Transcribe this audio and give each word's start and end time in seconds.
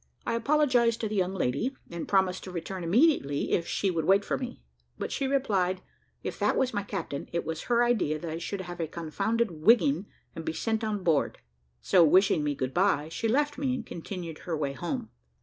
I 0.25 0.33
apologised 0.33 0.99
to 1.01 1.07
the 1.07 1.13
young 1.15 1.35
lady, 1.35 1.77
and 1.91 2.07
promised 2.07 2.43
to 2.45 2.51
return 2.51 2.83
immediately 2.83 3.51
if 3.51 3.67
she 3.67 3.91
would 3.91 4.05
wait 4.05 4.25
for 4.25 4.35
me; 4.35 4.59
but 4.97 5.11
she 5.11 5.27
replied, 5.27 5.83
if 6.23 6.39
that 6.39 6.57
was 6.57 6.73
my 6.73 6.81
captain, 6.81 7.29
it 7.31 7.45
was 7.45 7.65
her 7.65 7.83
idea 7.83 8.17
that 8.17 8.31
I 8.31 8.39
should 8.39 8.61
have 8.61 8.79
a 8.79 8.87
confounded 8.87 9.51
wigging 9.51 10.07
and 10.35 10.43
be 10.43 10.53
sent 10.53 10.83
on 10.83 11.03
board. 11.03 11.37
So, 11.83 12.03
wishing 12.03 12.43
me 12.43 12.55
good 12.55 12.73
bye, 12.73 13.09
she 13.11 13.27
left 13.27 13.59
me 13.59 13.75
and 13.75 13.85
continued 13.85 14.39
her 14.39 14.57
way 14.57 14.73
home. 14.73 15.11